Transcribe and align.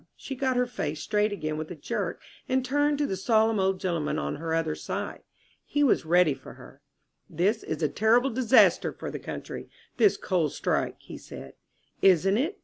She 0.15 0.33
got 0.33 0.57
her 0.57 0.65
face 0.65 0.99
straight 0.99 1.31
again 1.31 1.57
with 1.57 1.69
a 1.69 1.75
jerk 1.75 2.19
and 2.49 2.65
turned 2.65 2.97
to 2.97 3.05
the 3.05 3.15
solemn 3.15 3.59
old 3.59 3.79
gentleman 3.79 4.17
on 4.17 4.37
her 4.37 4.51
other 4.55 4.73
side. 4.73 5.21
He 5.63 5.83
was 5.83 6.07
ready 6.07 6.33
for 6.33 6.53
her. 6.55 6.81
"This 7.29 7.61
is 7.61 7.83
a 7.83 7.87
terrible 7.87 8.31
disaster 8.31 8.91
for 8.91 9.11
the 9.11 9.19
country, 9.19 9.69
this 9.97 10.17
coal 10.17 10.49
strike," 10.49 10.95
he 10.99 11.19
said. 11.19 11.53
"Isn't 12.01 12.37
it?" 12.39 12.59